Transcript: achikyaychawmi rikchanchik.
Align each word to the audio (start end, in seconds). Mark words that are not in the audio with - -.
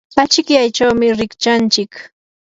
achikyaychawmi 0.23 1.07
rikchanchik. 1.19 1.93